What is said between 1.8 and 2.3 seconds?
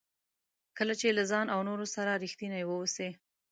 سره